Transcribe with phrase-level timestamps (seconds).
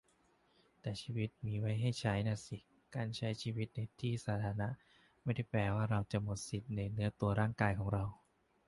[0.81, 2.57] แต่ชีวิตมีไว้ให้ใช้น่ะสิ
[2.95, 4.69] การใช้ชีวิตในที่สาธารณะ
[5.23, 8.03] ไม่ได้แปลว่าเราจะหมดสิทธิในเนื้อตัวร่างกายของเรา